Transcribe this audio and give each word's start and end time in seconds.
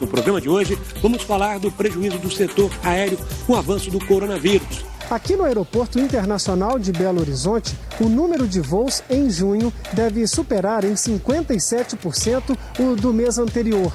No 0.00 0.06
programa 0.06 0.40
de 0.40 0.48
hoje, 0.48 0.78
vamos 1.02 1.22
falar 1.22 1.58
do 1.58 1.72
prejuízo 1.72 2.18
do 2.18 2.30
setor 2.30 2.70
aéreo 2.84 3.18
com 3.46 3.52
o 3.52 3.56
avanço 3.56 3.90
do 3.90 4.04
coronavírus. 4.04 4.84
Aqui 5.10 5.34
no 5.34 5.44
Aeroporto 5.44 5.98
Internacional 5.98 6.78
de 6.78 6.92
Belo 6.92 7.20
Horizonte, 7.20 7.76
o 8.00 8.08
número 8.08 8.46
de 8.46 8.60
voos 8.60 9.02
em 9.10 9.28
junho 9.28 9.72
deve 9.92 10.26
superar 10.26 10.84
em 10.84 10.92
57% 10.92 12.56
o 12.78 12.94
do 12.94 13.12
mês 13.12 13.38
anterior. 13.38 13.92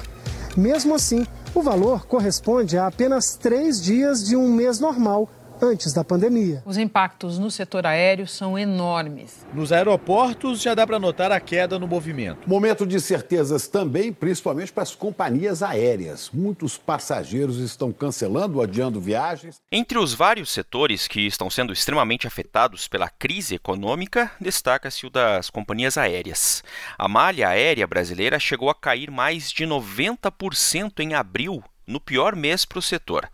Mesmo 0.56 0.94
assim, 0.94 1.26
o 1.54 1.62
valor 1.62 2.06
corresponde 2.06 2.76
a 2.76 2.88
apenas 2.88 3.36
três 3.36 3.80
dias 3.80 4.26
de 4.26 4.36
um 4.36 4.52
mês 4.52 4.80
normal 4.80 5.28
antes 5.64 5.92
da 5.92 6.04
pandemia. 6.04 6.62
Os 6.66 6.76
impactos 6.76 7.38
no 7.38 7.50
setor 7.50 7.86
aéreo 7.86 8.26
são 8.26 8.58
enormes. 8.58 9.46
Nos 9.52 9.72
aeroportos 9.72 10.60
já 10.60 10.74
dá 10.74 10.86
para 10.86 10.98
notar 10.98 11.32
a 11.32 11.40
queda 11.40 11.78
no 11.78 11.88
movimento. 11.88 12.48
Momento 12.48 12.86
de 12.86 13.00
certezas 13.00 13.66
também, 13.66 14.12
principalmente 14.12 14.72
para 14.72 14.82
as 14.82 14.94
companhias 14.94 15.62
aéreas. 15.62 16.30
Muitos 16.32 16.76
passageiros 16.76 17.58
estão 17.58 17.92
cancelando 17.92 18.58
ou 18.58 18.62
adiando 18.62 19.00
viagens. 19.00 19.56
Entre 19.72 19.98
os 19.98 20.12
vários 20.12 20.50
setores 20.50 21.08
que 21.08 21.26
estão 21.26 21.48
sendo 21.48 21.72
extremamente 21.72 22.26
afetados 22.26 22.86
pela 22.86 23.08
crise 23.08 23.54
econômica, 23.54 24.30
destaca-se 24.40 25.06
o 25.06 25.10
das 25.10 25.48
companhias 25.48 25.96
aéreas. 25.96 26.62
A 26.98 27.08
malha 27.08 27.48
aérea 27.48 27.86
brasileira 27.86 28.38
chegou 28.38 28.68
a 28.68 28.74
cair 28.74 29.10
mais 29.10 29.50
de 29.50 29.64
90% 29.64 31.00
em 31.00 31.14
abril, 31.14 31.62
no 31.86 32.00
pior 32.00 32.34
mês 32.34 32.64
para 32.64 32.78
o 32.78 32.82
setor. 32.82 33.28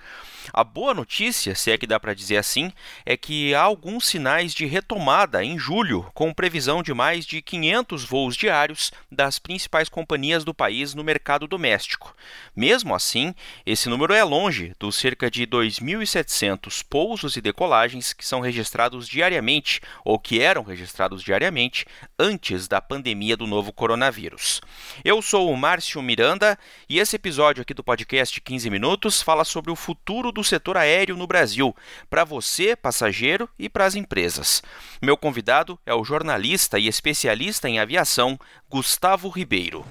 A 0.52 0.64
boa 0.64 0.94
notícia, 0.94 1.54
se 1.54 1.70
é 1.70 1.78
que 1.78 1.86
dá 1.86 1.98
para 1.98 2.14
dizer 2.14 2.36
assim, 2.36 2.72
é 3.04 3.16
que 3.16 3.54
há 3.54 3.62
alguns 3.62 4.06
sinais 4.06 4.54
de 4.54 4.66
retomada 4.66 5.44
em 5.44 5.58
julho, 5.58 6.10
com 6.14 6.32
previsão 6.32 6.82
de 6.82 6.94
mais 6.94 7.26
de 7.26 7.42
500 7.42 8.04
voos 8.04 8.36
diários 8.36 8.92
das 9.10 9.38
principais 9.38 9.88
companhias 9.88 10.44
do 10.44 10.54
país 10.54 10.94
no 10.94 11.04
mercado 11.04 11.46
doméstico. 11.46 12.14
Mesmo 12.54 12.94
assim, 12.94 13.34
esse 13.64 13.88
número 13.88 14.12
é 14.12 14.22
longe 14.22 14.74
dos 14.78 14.96
cerca 14.96 15.30
de 15.30 15.46
2.700 15.46 16.84
pousos 16.88 17.36
e 17.36 17.40
decolagens 17.40 18.12
que 18.12 18.26
são 18.26 18.40
registrados 18.40 19.08
diariamente 19.08 19.80
ou 20.04 20.18
que 20.18 20.40
eram 20.40 20.62
registrados 20.62 21.22
diariamente 21.22 21.86
antes 22.18 22.68
da 22.68 22.80
pandemia 22.80 23.36
do 23.36 23.46
novo 23.46 23.72
coronavírus. 23.72 24.60
Eu 25.04 25.22
sou 25.22 25.50
o 25.50 25.56
Márcio 25.56 26.02
Miranda 26.02 26.58
e 26.88 26.98
esse 26.98 27.16
episódio 27.16 27.62
aqui 27.62 27.74
do 27.74 27.84
podcast 27.84 28.40
15 28.40 28.70
minutos 28.70 29.22
fala 29.22 29.44
sobre 29.44 29.70
o 29.70 29.76
futuro 29.76 30.30
do 30.32 30.39
setor 30.44 30.76
aéreo 30.76 31.16
no 31.16 31.26
Brasil, 31.26 31.74
para 32.08 32.24
você, 32.24 32.74
passageiro, 32.74 33.48
e 33.58 33.68
para 33.68 33.84
as 33.84 33.94
empresas. 33.94 34.62
Meu 35.02 35.16
convidado 35.16 35.78
é 35.84 35.94
o 35.94 36.04
jornalista 36.04 36.78
e 36.78 36.86
especialista 36.86 37.68
em 37.68 37.78
aviação, 37.78 38.38
Gustavo 38.68 39.28
Ribeiro. 39.28 39.84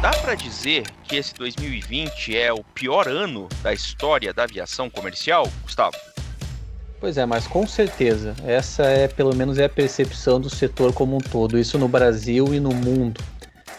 Dá 0.00 0.12
para 0.12 0.34
dizer 0.34 0.84
que 1.04 1.16
esse 1.16 1.34
2020 1.34 2.34
é 2.34 2.50
o 2.50 2.64
pior 2.64 3.06
ano 3.06 3.48
da 3.62 3.72
história 3.72 4.32
da 4.32 4.44
aviação 4.44 4.88
comercial, 4.88 5.46
Gustavo? 5.62 5.96
Pois 6.98 7.18
é, 7.18 7.26
mas 7.26 7.46
com 7.46 7.66
certeza. 7.66 8.34
Essa 8.46 8.84
é, 8.84 9.08
pelo 9.08 9.34
menos, 9.34 9.58
é 9.58 9.64
a 9.64 9.68
percepção 9.68 10.40
do 10.40 10.48
setor 10.48 10.92
como 10.92 11.16
um 11.16 11.20
todo, 11.20 11.58
isso 11.58 11.78
no 11.78 11.88
Brasil 11.88 12.54
e 12.54 12.60
no 12.60 12.70
mundo. 12.70 13.22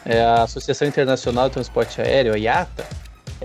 É, 0.03 0.24
a 0.24 0.44
Associação 0.44 0.88
Internacional 0.88 1.47
de 1.47 1.53
Transporte 1.53 2.02
Aéreo, 2.02 2.34
a 2.34 2.38
IATA, 2.38 2.88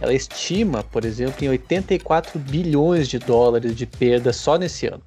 ela 0.00 0.12
estima, 0.12 0.84
por 0.84 1.04
exemplo, 1.04 1.44
em 1.44 1.48
84 1.48 2.38
bilhões 2.38 3.08
de 3.08 3.18
dólares 3.18 3.74
de 3.74 3.86
perda 3.86 4.32
só 4.32 4.56
nesse 4.56 4.86
ano. 4.86 5.02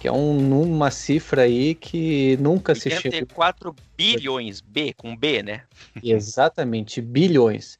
Que 0.00 0.08
é 0.08 0.12
um, 0.12 0.62
uma 0.62 0.90
cifra 0.90 1.42
aí 1.42 1.74
que 1.74 2.36
nunca 2.38 2.74
se 2.74 2.90
chegou. 2.90 3.12
84 3.12 3.76
bilhões, 3.96 4.60
B, 4.60 4.92
com 4.94 5.16
B, 5.16 5.42
né? 5.42 5.62
Exatamente, 6.02 7.00
bilhões. 7.00 7.78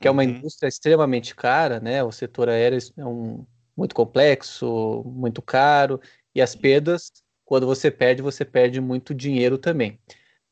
Que 0.00 0.08
é 0.08 0.10
uma 0.10 0.22
uhum. 0.22 0.30
indústria 0.30 0.68
extremamente 0.68 1.34
cara, 1.34 1.78
né? 1.78 2.02
O 2.02 2.10
setor 2.10 2.48
aéreo 2.48 2.78
é 2.96 3.04
um, 3.04 3.46
muito 3.76 3.94
complexo, 3.94 5.02
muito 5.06 5.40
caro, 5.40 6.00
e 6.34 6.40
as 6.40 6.54
perdas, 6.54 7.12
quando 7.44 7.66
você 7.66 7.90
perde, 7.90 8.22
você 8.22 8.44
perde 8.44 8.80
muito 8.80 9.14
dinheiro 9.14 9.58
também. 9.58 9.98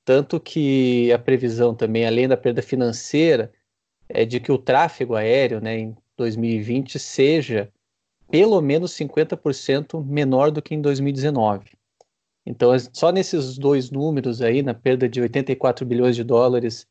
Tanto 0.04 0.40
que 0.40 1.12
a 1.12 1.18
previsão 1.18 1.74
também, 1.74 2.06
além 2.06 2.28
da 2.28 2.36
perda 2.36 2.62
financeira, 2.62 3.52
é 4.12 4.24
de 4.24 4.40
que 4.40 4.52
o 4.52 4.58
tráfego 4.58 5.14
aéreo 5.14 5.60
né, 5.60 5.78
em 5.78 5.96
2020 6.16 6.98
seja 6.98 7.70
pelo 8.30 8.60
menos 8.60 8.92
50% 8.92 10.04
menor 10.04 10.50
do 10.50 10.62
que 10.62 10.74
em 10.74 10.80
2019. 10.80 11.70
Então, 12.46 12.70
só 12.92 13.10
nesses 13.10 13.58
dois 13.58 13.90
números 13.90 14.40
aí, 14.40 14.62
na 14.62 14.72
perda 14.72 15.08
de 15.08 15.20
84 15.20 15.84
bilhões 15.84 16.16
de 16.16 16.24
dólares 16.24 16.86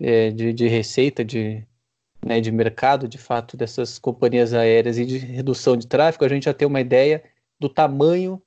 é, 0.00 0.30
de, 0.30 0.52
de, 0.52 0.66
receita 0.66 1.24
de, 1.24 1.64
né, 2.24 2.40
de 2.40 2.50
mercado, 2.50 3.06
de 3.06 3.18
fato, 3.18 3.56
dessas 3.56 3.98
companhias 3.98 4.52
aéreas 4.52 4.98
e 4.98 5.04
de 5.04 5.18
redução 5.18 5.76
de 5.76 5.86
tráfego, 5.86 6.24
a 6.24 6.28
gente 6.28 6.44
já 6.44 6.54
tem 6.54 6.66
uma 6.66 6.80
ideia 6.80 7.22
do 7.60 7.68
tamanho 7.68 8.42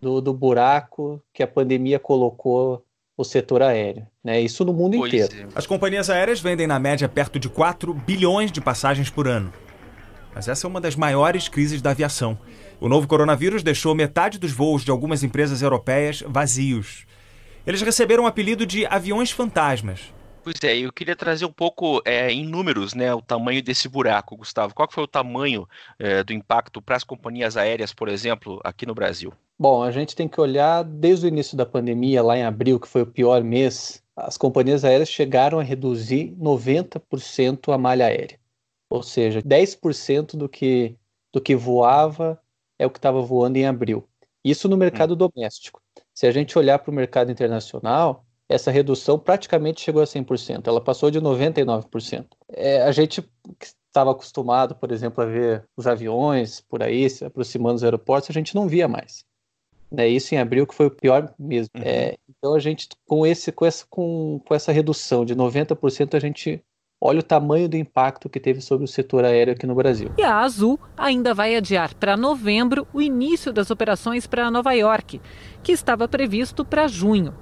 do, 0.00 0.20
do 0.20 0.32
buraco 0.32 1.22
que 1.32 1.42
a 1.42 1.48
pandemia 1.48 1.98
colocou 1.98 2.85
o 3.16 3.24
setor 3.24 3.62
aéreo. 3.62 4.06
Né? 4.22 4.40
Isso 4.40 4.64
no 4.64 4.72
mundo 4.72 4.98
pois 4.98 5.12
inteiro. 5.12 5.48
É. 5.48 5.58
As 5.58 5.66
companhias 5.66 6.10
aéreas 6.10 6.40
vendem 6.40 6.66
na 6.66 6.78
média 6.78 7.08
perto 7.08 7.38
de 7.38 7.48
4 7.48 7.94
bilhões 7.94 8.52
de 8.52 8.60
passagens 8.60 9.08
por 9.08 9.26
ano. 9.26 9.52
Mas 10.34 10.48
essa 10.48 10.66
é 10.66 10.68
uma 10.68 10.80
das 10.80 10.94
maiores 10.94 11.48
crises 11.48 11.80
da 11.80 11.92
aviação. 11.92 12.38
O 12.78 12.88
novo 12.88 13.08
coronavírus 13.08 13.62
deixou 13.62 13.94
metade 13.94 14.38
dos 14.38 14.52
voos 14.52 14.84
de 14.84 14.90
algumas 14.90 15.22
empresas 15.22 15.62
europeias 15.62 16.22
vazios. 16.26 17.06
Eles 17.66 17.80
receberam 17.80 18.24
o 18.24 18.26
apelido 18.26 18.66
de 18.66 18.84
aviões 18.86 19.30
fantasmas. 19.30 20.14
Pois 20.46 20.62
é, 20.62 20.78
eu 20.78 20.92
queria 20.92 21.16
trazer 21.16 21.44
um 21.44 21.50
pouco 21.50 22.00
é, 22.04 22.30
em 22.30 22.46
números 22.46 22.94
né, 22.94 23.12
o 23.12 23.20
tamanho 23.20 23.60
desse 23.60 23.88
buraco, 23.88 24.36
Gustavo. 24.36 24.72
Qual 24.72 24.88
foi 24.88 25.02
o 25.02 25.08
tamanho 25.08 25.68
é, 25.98 26.22
do 26.22 26.32
impacto 26.32 26.80
para 26.80 26.94
as 26.94 27.02
companhias 27.02 27.56
aéreas, 27.56 27.92
por 27.92 28.08
exemplo, 28.08 28.60
aqui 28.62 28.86
no 28.86 28.94
Brasil? 28.94 29.32
Bom, 29.58 29.82
a 29.82 29.90
gente 29.90 30.14
tem 30.14 30.28
que 30.28 30.40
olhar 30.40 30.84
desde 30.84 31.26
o 31.26 31.28
início 31.28 31.56
da 31.56 31.66
pandemia, 31.66 32.22
lá 32.22 32.38
em 32.38 32.44
abril, 32.44 32.78
que 32.78 32.86
foi 32.86 33.02
o 33.02 33.06
pior 33.08 33.42
mês, 33.42 34.04
as 34.14 34.38
companhias 34.38 34.84
aéreas 34.84 35.08
chegaram 35.08 35.58
a 35.58 35.64
reduzir 35.64 36.32
90% 36.38 37.74
a 37.74 37.76
malha 37.76 38.06
aérea. 38.06 38.38
Ou 38.88 39.02
seja, 39.02 39.42
10% 39.42 40.36
do 40.36 40.48
que, 40.48 40.94
do 41.32 41.40
que 41.40 41.56
voava 41.56 42.40
é 42.78 42.86
o 42.86 42.90
que 42.90 43.00
estava 43.00 43.20
voando 43.20 43.56
em 43.56 43.66
abril. 43.66 44.08
Isso 44.44 44.68
no 44.68 44.76
mercado 44.76 45.14
hum. 45.14 45.28
doméstico. 45.28 45.82
Se 46.14 46.24
a 46.24 46.30
gente 46.30 46.56
olhar 46.56 46.78
para 46.78 46.92
o 46.92 46.94
mercado 46.94 47.32
internacional, 47.32 48.24
essa 48.48 48.70
redução 48.70 49.18
praticamente 49.18 49.80
chegou 49.80 50.02
a 50.02 50.06
100%, 50.06 50.66
ela 50.66 50.80
passou 50.80 51.10
de 51.10 51.20
99%. 51.20 52.26
É, 52.50 52.82
a 52.82 52.92
gente 52.92 53.28
estava 53.60 54.12
acostumado, 54.12 54.74
por 54.74 54.92
exemplo, 54.92 55.22
a 55.22 55.26
ver 55.26 55.64
os 55.76 55.86
aviões 55.86 56.60
por 56.60 56.82
aí 56.82 57.08
se 57.08 57.24
aproximando 57.24 57.74
dos 57.74 57.84
aeroportos, 57.84 58.30
a 58.30 58.32
gente 58.32 58.54
não 58.54 58.68
via 58.68 58.86
mais. 58.86 59.24
Né? 59.90 60.08
Isso 60.08 60.34
em 60.34 60.38
abril 60.38 60.66
que 60.66 60.74
foi 60.74 60.86
o 60.86 60.90
pior 60.90 61.32
mesmo. 61.38 61.70
Uhum. 61.76 61.82
É, 61.84 62.16
então 62.28 62.54
a 62.54 62.58
gente, 62.58 62.88
com, 63.06 63.26
esse, 63.26 63.50
com, 63.50 63.64
essa, 63.64 63.84
com, 63.88 64.40
com 64.46 64.54
essa 64.54 64.70
redução 64.70 65.24
de 65.24 65.34
90%, 65.34 66.14
a 66.14 66.20
gente 66.20 66.62
olha 67.00 67.20
o 67.20 67.22
tamanho 67.22 67.68
do 67.68 67.76
impacto 67.76 68.28
que 68.28 68.40
teve 68.40 68.60
sobre 68.60 68.84
o 68.84 68.88
setor 68.88 69.24
aéreo 69.24 69.54
aqui 69.54 69.66
no 69.66 69.74
Brasil. 69.74 70.10
E 70.18 70.22
a 70.22 70.38
Azul 70.38 70.78
ainda 70.96 71.34
vai 71.34 71.54
adiar 71.56 71.94
para 71.94 72.16
novembro 72.16 72.86
o 72.92 73.02
início 73.02 73.52
das 73.52 73.70
operações 73.70 74.26
para 74.26 74.50
Nova 74.50 74.72
York, 74.72 75.20
que 75.62 75.72
estava 75.72 76.08
previsto 76.08 76.64
para 76.64 76.88
junho. 76.88 77.34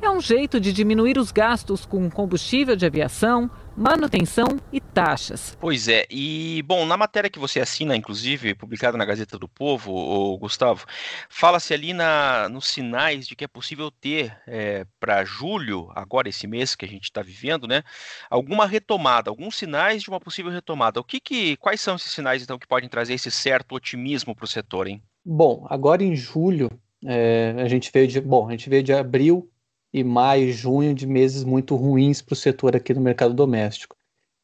É 0.00 0.08
um 0.08 0.20
jeito 0.20 0.60
de 0.60 0.72
diminuir 0.72 1.18
os 1.18 1.32
gastos 1.32 1.84
com 1.84 2.08
combustível 2.08 2.76
de 2.76 2.86
aviação, 2.86 3.50
manutenção 3.76 4.46
e 4.72 4.80
taxas. 4.80 5.56
Pois 5.60 5.88
é, 5.88 6.06
e 6.08 6.62
bom, 6.62 6.86
na 6.86 6.96
matéria 6.96 7.28
que 7.28 7.38
você 7.38 7.58
assina, 7.58 7.96
inclusive, 7.96 8.54
publicada 8.54 8.96
na 8.96 9.04
Gazeta 9.04 9.36
do 9.36 9.48
Povo, 9.48 9.92
o 9.92 10.38
Gustavo, 10.38 10.86
fala-se 11.28 11.74
ali 11.74 11.92
na, 11.92 12.48
nos 12.48 12.68
sinais 12.68 13.26
de 13.26 13.34
que 13.34 13.44
é 13.44 13.48
possível 13.48 13.90
ter 13.90 14.36
é, 14.46 14.86
para 15.00 15.24
julho, 15.24 15.90
agora 15.96 16.28
esse 16.28 16.46
mês 16.46 16.76
que 16.76 16.84
a 16.84 16.88
gente 16.88 17.04
está 17.04 17.20
vivendo, 17.20 17.66
né, 17.66 17.82
alguma 18.30 18.66
retomada, 18.66 19.30
alguns 19.30 19.56
sinais 19.56 20.02
de 20.02 20.08
uma 20.08 20.20
possível 20.20 20.52
retomada. 20.52 21.00
O 21.00 21.04
que, 21.04 21.18
que 21.18 21.56
quais 21.56 21.80
são 21.80 21.96
esses 21.96 22.12
sinais 22.12 22.40
então 22.40 22.58
que 22.58 22.68
podem 22.68 22.88
trazer 22.88 23.14
esse 23.14 23.32
certo 23.32 23.74
otimismo 23.74 24.34
para 24.34 24.44
o 24.44 24.48
setor, 24.48 24.86
hein? 24.86 25.02
Bom, 25.24 25.66
agora 25.68 26.04
em 26.04 26.14
julho 26.14 26.70
é, 27.04 27.54
a 27.58 27.68
gente 27.68 27.90
veio 27.92 28.06
de 28.06 28.20
bom, 28.20 28.48
a 28.48 28.52
gente 28.52 28.70
veio 28.70 28.82
de 28.82 28.92
abril 28.92 29.50
e 29.92 30.04
maio 30.04 30.48
e 30.48 30.52
junho 30.52 30.94
de 30.94 31.06
meses 31.06 31.44
muito 31.44 31.74
ruins 31.76 32.20
para 32.22 32.34
o 32.34 32.36
setor 32.36 32.76
aqui 32.76 32.92
no 32.92 33.00
mercado 33.00 33.34
doméstico. 33.34 33.96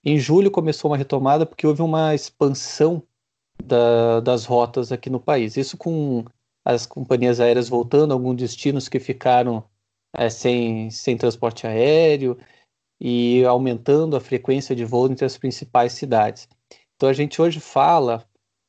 Em 0.05 0.19
julho 0.19 0.51
começou 0.51 0.91
uma 0.91 0.97
retomada 0.97 1.47
porque 1.47 1.67
houve 1.67 1.83
uma 1.83 2.15
expansão 2.15 3.03
da, 3.63 4.21
das 4.21 4.45
rotas 4.45 4.93
aqui 4.93 5.09
no 5.09 5.21
país. 5.21 5.57
Isso 5.57 5.77
com 5.77 6.25
as 6.65 6.87
companhias 6.87 7.41
aéreas 7.41 7.69
voltando 7.69 8.13
alguns 8.13 8.37
destinos 8.37 8.89
que 8.89 8.99
ficaram 8.99 9.65
é, 10.15 10.31
sem, 10.31 10.91
sem 10.91 11.17
transporte 11.17 11.67
aéreo 11.67 12.39
e 13.01 13.45
aumentando 13.45 14.17
a 14.17 14.21
frequência 14.21 14.75
de 14.75 14.85
voo 14.85 15.11
entre 15.11 15.25
as 15.25 15.37
principais 15.37 15.93
cidades. 15.93 16.49
Então 16.97 17.09
a 17.09 17.13
gente 17.13 17.41
hoje 17.41 17.61
fala 17.61 18.25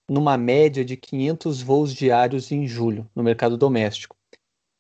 numa 0.10 0.38
média 0.38 0.83
de 0.83 0.98
500 0.98 1.62
voos 1.62 1.94
diários 1.94 2.51
em 2.51 2.68
julho 2.68 3.10
no 3.16 3.24
mercado 3.24 3.57
doméstico. 3.57 4.15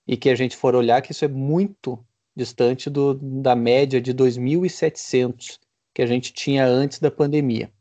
E 0.07 0.15
que 0.15 0.29
a 0.29 0.35
gente 0.35 0.55
for 0.55 0.75
olhar 0.75 1.01
que 1.01 1.11
isso 1.11 1.25
é 1.25 1.27
muito 1.27 1.99
distante 2.35 2.89
do, 2.89 3.13
da 3.15 3.55
média 3.55 3.99
de 3.99 4.13
2.700 4.13 5.59
que 5.93 6.01
a 6.01 6.05
gente 6.05 6.33
tinha 6.33 6.65
antes 6.65 6.99
da 6.99 7.09
pandemia. 7.09 7.71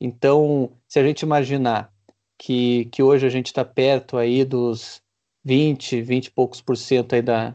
Então, 0.00 0.70
se 0.86 0.98
a 0.98 1.02
gente 1.02 1.22
imaginar 1.22 1.92
que, 2.38 2.84
que 2.86 3.02
hoje 3.02 3.26
a 3.26 3.30
gente 3.30 3.46
está 3.46 3.64
perto 3.64 4.16
aí 4.16 4.44
dos 4.44 5.02
20, 5.44 6.02
20 6.02 6.26
e 6.26 6.30
poucos 6.30 6.60
por 6.60 6.76
cento 6.76 7.14
aí 7.14 7.22
da, 7.22 7.54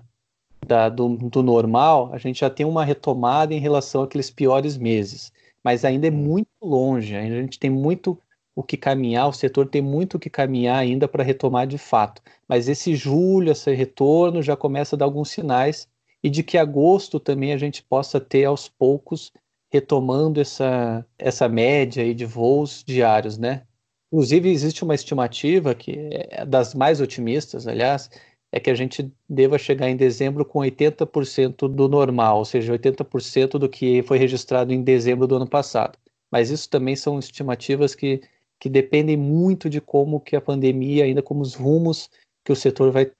da, 0.65 0.89
do, 0.89 1.15
do 1.15 1.43
normal, 1.43 2.11
a 2.11 2.17
gente 2.17 2.39
já 2.39 2.49
tem 2.49 2.65
uma 2.65 2.83
retomada 2.83 3.53
em 3.53 3.59
relação 3.59 4.03
àqueles 4.03 4.29
piores 4.29 4.77
meses. 4.77 5.31
Mas 5.63 5.85
ainda 5.85 6.07
é 6.07 6.11
muito 6.11 6.49
longe, 6.61 7.15
a 7.15 7.21
gente 7.21 7.57
tem 7.57 7.69
muito 7.69 8.19
o 8.55 8.63
que 8.63 8.77
caminhar, 8.77 9.27
o 9.27 9.33
setor 9.33 9.67
tem 9.67 9.81
muito 9.81 10.15
o 10.15 10.19
que 10.19 10.29
caminhar 10.29 10.77
ainda 10.77 11.07
para 11.07 11.23
retomar 11.23 11.65
de 11.65 11.77
fato. 11.77 12.21
Mas 12.47 12.67
esse 12.67 12.95
julho, 12.95 13.51
esse 13.51 13.73
retorno 13.73 14.41
já 14.41 14.55
começa 14.55 14.95
a 14.95 14.99
dar 14.99 15.05
alguns 15.05 15.29
sinais 15.29 15.87
e 16.23 16.29
de 16.29 16.43
que 16.43 16.57
agosto 16.57 17.19
também 17.19 17.51
a 17.53 17.57
gente 17.57 17.83
possa 17.83 18.19
ter 18.19 18.45
aos 18.45 18.67
poucos 18.67 19.31
retomando 19.71 20.39
essa, 20.39 21.05
essa 21.17 21.49
média 21.49 22.03
aí 22.03 22.13
de 22.13 22.25
voos 22.25 22.83
diários, 22.85 23.37
né? 23.37 23.63
Inclusive, 24.11 24.51
existe 24.51 24.83
uma 24.83 24.93
estimativa 24.93 25.73
que 25.73 26.09
é 26.29 26.45
das 26.45 26.75
mais 26.75 27.01
otimistas, 27.01 27.67
aliás, 27.67 28.11
é 28.51 28.59
que 28.59 28.69
a 28.69 28.75
gente 28.75 29.11
deva 29.27 29.57
chegar 29.57 29.89
em 29.89 29.95
dezembro 29.97 30.45
com 30.45 30.59
80% 30.59 31.67
do 31.67 31.89
normal, 31.89 32.37
ou 32.37 32.45
seja, 32.45 32.71
80% 32.71 33.57
do 33.57 33.67
que 33.67 34.03
foi 34.03 34.19
registrado 34.19 34.71
em 34.71 34.83
dezembro 34.83 35.25
do 35.25 35.37
ano 35.37 35.47
passado. 35.49 35.97
Mas 36.31 36.51
isso 36.51 36.69
também 36.69 36.95
são 36.95 37.17
estimativas 37.17 37.95
que, 37.95 38.21
que 38.63 38.69
dependem 38.69 39.17
muito 39.17 39.69
de 39.69 39.81
como 39.81 40.21
que 40.21 40.37
a 40.37 40.41
pandemia, 40.41 41.03
ainda 41.03 41.21
como 41.21 41.41
os 41.41 41.53
rumos 41.53 42.09
que 42.45 42.51
o 42.53 42.55
setor 42.55 42.93
vai, 42.93 43.11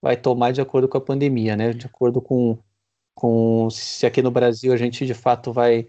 vai 0.00 0.16
tomar 0.16 0.52
de 0.52 0.60
acordo 0.60 0.86
com 0.86 0.96
a 0.96 1.00
pandemia, 1.00 1.56
né? 1.56 1.72
De 1.72 1.84
acordo 1.84 2.22
com, 2.22 2.56
com 3.12 3.68
se 3.70 4.06
aqui 4.06 4.22
no 4.22 4.30
Brasil 4.30 4.72
a 4.72 4.76
gente 4.76 5.04
de 5.04 5.12
fato 5.12 5.52
vai, 5.52 5.88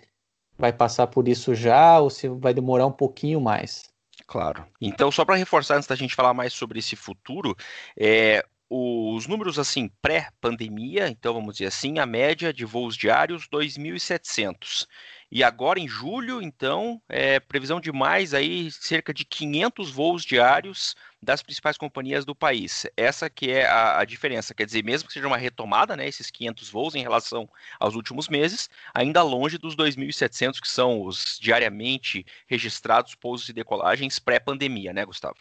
vai 0.57 0.73
passar 0.73 1.05
por 1.05 1.27
isso 1.27 1.53
já 1.53 1.99
ou 1.99 2.09
se 2.09 2.27
vai 2.27 2.51
demorar 2.51 2.87
um 2.87 2.91
pouquinho 2.91 3.39
mais. 3.39 3.83
Claro. 4.25 4.65
Então, 4.81 5.11
só 5.11 5.23
para 5.23 5.35
reforçar, 5.35 5.75
antes 5.75 5.87
da 5.87 5.95
gente 5.95 6.15
falar 6.15 6.33
mais 6.33 6.51
sobre 6.51 6.79
esse 6.79 6.95
futuro, 6.95 7.55
é, 7.95 8.43
os 8.67 9.27
números 9.27 9.59
assim 9.59 9.87
pré-pandemia, 10.01 11.07
então 11.07 11.35
vamos 11.35 11.57
dizer 11.57 11.67
assim, 11.67 11.99
a 11.99 12.07
média 12.07 12.51
de 12.51 12.65
voos 12.65 12.97
diários 12.97 13.47
2.700. 13.49 14.87
E 15.35 15.43
agora 15.43 15.81
em 15.81 15.85
julho, 15.85 16.41
então, 16.41 17.01
é, 17.09 17.41
previsão 17.41 17.81
de 17.81 17.91
mais 17.91 18.33
aí 18.33 18.71
cerca 18.71 19.13
de 19.13 19.25
500 19.25 19.91
voos 19.91 20.23
diários 20.23 20.95
das 21.21 21.43
principais 21.43 21.77
companhias 21.77 22.23
do 22.23 22.33
país. 22.33 22.85
Essa 22.95 23.29
que 23.29 23.51
é 23.51 23.65
a, 23.65 23.99
a, 23.99 24.05
diferença, 24.05 24.53
quer 24.53 24.65
dizer, 24.65 24.81
mesmo 24.81 25.09
que 25.09 25.13
seja 25.13 25.27
uma 25.27 25.35
retomada, 25.35 25.93
né, 25.93 26.07
esses 26.07 26.31
500 26.31 26.69
voos 26.69 26.95
em 26.95 27.01
relação 27.01 27.49
aos 27.77 27.95
últimos 27.95 28.29
meses, 28.29 28.69
ainda 28.93 29.21
longe 29.23 29.57
dos 29.57 29.75
2.700 29.75 30.61
que 30.61 30.69
são 30.69 31.01
os 31.01 31.37
diariamente 31.37 32.25
registrados 32.47 33.13
pousos 33.13 33.49
e 33.49 33.53
decolagens 33.53 34.17
pré-pandemia, 34.19 34.93
né, 34.93 35.03
Gustavo? 35.03 35.35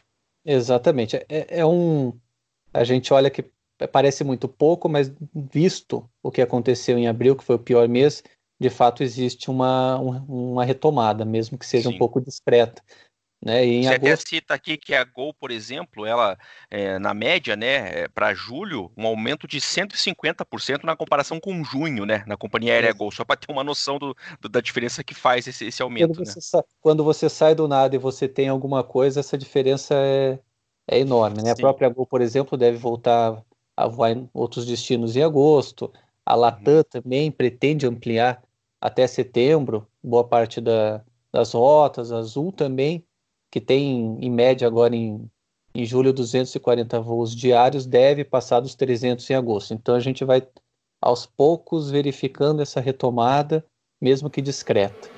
Exatamente. 0.45 1.25
É, 1.29 1.61
é 1.61 1.65
um, 1.65 2.19
a 2.73 2.83
gente 2.83 3.15
olha 3.15 3.31
que 3.31 3.49
parece 3.93 4.25
muito 4.25 4.49
pouco, 4.49 4.89
mas 4.89 5.13
visto 5.33 6.11
o 6.21 6.33
que 6.33 6.43
aconteceu 6.43 6.99
em 6.99 7.07
abril, 7.07 7.37
que 7.37 7.45
foi 7.45 7.55
o 7.55 7.61
pior 7.61 7.89
mês, 7.89 8.25
de 8.65 8.71
fato 8.71 9.03
existe 9.03 9.51
uma, 9.51 9.99
uma 9.99 10.65
retomada, 10.65 11.23
mesmo 11.23 11.59
que 11.59 11.67
seja 11.67 11.91
Sim. 11.91 11.97
um 11.97 11.99
pouco 11.99 12.19
discreta. 12.19 12.83
Né? 13.45 13.63
E 13.67 13.83
Você 13.83 13.89
agosto... 13.91 14.05
até 14.05 14.17
cita 14.17 14.55
aqui 14.55 14.79
que 14.79 14.95
a 14.95 15.05
Gol, 15.05 15.35
por 15.35 15.51
exemplo, 15.51 16.07
ela, 16.07 16.39
é, 16.71 16.99
na 16.99 17.13
média, 17.13 17.55
né, 17.55 18.05
é, 18.05 18.09
para 18.09 18.33
julho, 18.33 18.91
um 18.97 19.07
aumento 19.07 19.47
de 19.47 19.61
150% 19.61 20.83
na 20.83 20.97
comparação 20.97 21.39
com 21.39 21.63
junho, 21.63 22.07
né, 22.07 22.25
na 22.27 22.39
companhia 22.39 22.73
aérea. 22.73 22.95
Gol, 22.95 23.11
só 23.11 23.23
para 23.23 23.37
ter 23.37 23.53
uma 23.53 23.63
noção 23.63 23.99
do, 23.99 24.17
do, 24.41 24.49
da 24.49 24.63
diferença 24.63 25.05
que 25.05 25.15
faz 25.15 25.47
esse, 25.47 25.67
esse 25.67 25.83
aumento. 25.83 26.15
Quando 26.15 26.25
você, 26.25 26.39
né? 26.39 26.43
sa... 26.43 26.65
quando 26.81 27.05
você 27.05 27.29
sai 27.29 27.55
do 27.55 27.69
nada 27.69 27.95
e 27.95 27.99
você 27.99 28.27
tem 28.27 28.49
alguma 28.49 28.83
coisa, 28.83 29.21
essa 29.21 29.37
diferença 29.37 29.95
é, 29.95 30.39
é 30.89 30.99
enorme. 30.99 31.43
Né? 31.43 31.51
A 31.51 31.57
própria 31.57 31.91
Gol, 31.91 32.07
por 32.07 32.23
exemplo, 32.23 32.57
deve 32.57 32.79
voltar 32.79 33.45
a 33.77 33.87
voar 33.87 34.13
em 34.13 34.31
outros 34.33 34.65
destinos 34.65 35.17
em 35.17 35.23
agosto. 35.23 35.93
A 36.25 36.35
Latam 36.35 36.77
uhum. 36.77 36.85
também 36.85 37.31
pretende 37.31 37.87
ampliar 37.87 38.43
até 38.85 39.07
setembro 39.07 39.87
boa 40.03 40.23
parte 40.23 40.61
da, 40.61 41.01
das 41.33 41.55
rotas. 41.55 42.13
Azul 42.13 42.53
também, 42.53 43.03
que 43.51 43.59
tem 43.59 44.19
em 44.21 44.31
média 44.31 44.69
agora 44.69 44.95
em, 44.95 45.27
em 45.75 45.87
julho 45.87 46.13
240 46.13 47.01
voos 47.01 47.35
diários, 47.35 47.87
deve 47.87 48.25
passar 48.25 48.61
dos 48.61 48.75
300 48.75 49.29
em 49.31 49.35
agosto. 49.35 49.73
Então 49.73 49.95
a 49.95 50.01
gente 50.01 50.23
vai 50.23 50.47
aos 51.01 51.25
poucos 51.25 51.91
verificando 51.91 52.61
essa 52.61 52.79
retomada, 52.79 53.65
mesmo 53.99 54.29
que 54.29 54.43
discreta. 54.43 55.09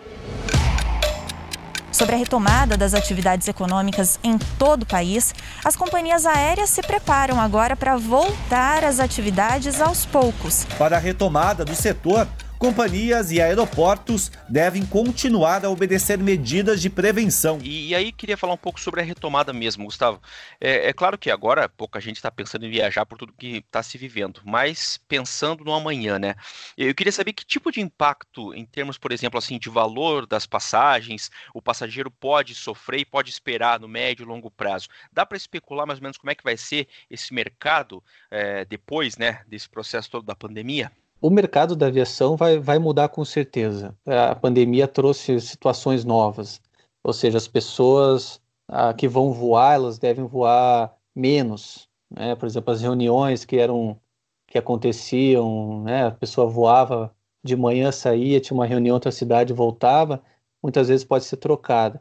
Sobre 1.91 2.15
a 2.15 2.19
retomada 2.19 2.77
das 2.77 2.95
atividades 2.95 3.49
econômicas 3.49 4.21
em 4.23 4.39
todo 4.59 4.83
o 4.83 4.87
país, 4.87 5.35
as 5.65 5.75
companhias 5.75 6.25
aéreas 6.25 6.71
se 6.71 6.83
preparam 6.83 7.41
agora 7.41 7.75
para 7.75 7.97
voltar 7.97 8.85
às 8.85 9.01
atividades 9.01 9.81
aos 9.81 10.07
poucos. 10.07 10.67
Para 10.79 10.99
a 10.99 11.01
retomada 11.01 11.65
do 11.65 11.75
setor, 11.75 12.29
companhias 12.59 13.31
e 13.31 13.41
aeroportos 13.41 14.31
devem 14.49 14.85
continuar 14.85 15.65
a 15.65 15.71
obedecer 15.71 16.19
medidas 16.19 16.81
de 16.81 16.89
prevenção. 16.89 17.59
E, 17.63 17.89
e 17.89 17.95
aí 17.95 18.13
queria 18.13 18.37
falar 18.37 18.55
um 18.55 18.59
pouco 18.59 18.81
sobre 18.81 19.01
a 19.01 19.05
retomada 19.05 19.53
mesmo, 19.53 19.85
Gustavo. 19.85 20.21
É, 20.61 20.89
é 20.89 20.93
claro 20.93 21.19
que 21.19 21.31
agora 21.31 21.69
pouca 21.69 22.01
gente 22.01 22.17
está 22.17 22.31
pensando 22.31 22.65
em 22.65 22.71
viajar 22.71 23.05
por 23.05 23.19
tudo 23.19 23.33
que 23.33 23.59
está 23.59 23.83
se 23.83 23.99
vivendo, 23.99 24.41
mas 24.45 24.99
pensando 25.07 25.65
no 25.65 25.73
amanhã, 25.73 26.19
né? 26.19 26.35
Eu 26.77 26.95
queria 26.95 27.13
saber 27.13 27.33
que 27.33 27.45
tipo 27.45 27.71
de 27.71 27.81
impacto, 27.81 28.55
em 28.55 28.65
termos, 28.65 28.97
por 28.99 29.13
exemplo, 29.13 29.39
assim, 29.39 29.59
de 29.59 29.69
valor 29.69 30.27
das 30.27 30.47
passagens, 30.47 31.31
o 31.55 31.61
passageiro 31.61 32.11
pode 32.11 32.55
sofrer 32.55 33.01
e 33.01 33.05
pode 33.05 33.31
esperar 33.31 33.79
no 33.79 33.89
médio 33.89 34.25
e 34.25 34.27
longo 34.27 34.51
prazo. 34.51 34.89
Dá 35.13 35.27
para 35.27 35.37
especular 35.37 35.87
mais 35.87 35.99
ou 35.99 36.03
menos 36.03 36.17
como 36.17 36.31
é 36.31 36.35
que 36.35 36.45
vai 36.45 36.57
ser 36.57 36.89
esse 37.11 37.35
mercado 37.35 38.03
é, 38.31 38.65
depois, 38.65 39.17
né, 39.17 39.43
desse 39.47 39.69
processo 39.69 40.11
todo 40.11 40.25
da 40.25 40.35
pandemia? 40.35 40.91
O 41.21 41.31
mercado 41.31 41.75
da 41.75 41.87
aviação 41.87 42.37
vai, 42.37 42.59
vai 42.59 42.79
mudar 42.79 43.09
com 43.09 43.25
certeza. 43.25 43.97
A 44.07 44.35
pandemia 44.35 44.87
trouxe 44.87 45.41
situações 45.41 46.05
novas, 46.05 46.61
ou 47.03 47.13
seja, 47.13 47.39
as 47.39 47.49
pessoas 47.49 48.41
ah, 48.69 48.93
que 48.93 49.09
vão 49.09 49.33
voar, 49.33 49.75
elas 49.75 49.99
devem 49.99 50.25
voar 50.27 50.95
menos. 51.15 51.89
Né? 52.11 52.35
Por 52.35 52.47
exemplo, 52.47 52.73
as 52.73 52.83
reuniões 52.83 53.45
que 53.45 53.57
eram 53.59 53.99
que 54.47 54.59
aconteciam, 54.59 55.83
né? 55.83 56.07
a 56.07 56.11
pessoa 56.13 56.47
voava 56.47 57.15
de 57.45 57.57
manhã, 57.57 57.91
saía, 57.91 58.41
tinha 58.41 58.57
uma 58.57 58.67
reunião 58.67 58.93
em 58.93 58.95
outra 58.95 59.11
cidade, 59.11 59.53
voltava, 59.53 60.23
muitas 60.63 60.89
vezes 60.89 61.05
pode 61.05 61.25
ser 61.25 61.37
trocada. 61.37 62.01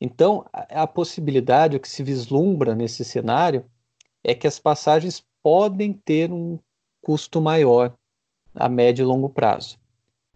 Então, 0.00 0.44
a, 0.52 0.82
a 0.82 0.86
possibilidade, 0.86 1.76
o 1.76 1.80
que 1.80 1.88
se 1.88 2.02
vislumbra 2.02 2.74
nesse 2.74 3.04
cenário, 3.04 3.64
é 4.24 4.34
que 4.34 4.46
as 4.46 4.58
passagens 4.58 5.24
podem 5.42 5.92
ter 5.92 6.32
um 6.32 6.58
custo 7.00 7.40
maior 7.40 7.94
a 8.56 8.68
médio 8.68 9.02
e 9.02 9.06
longo 9.06 9.28
prazo. 9.28 9.78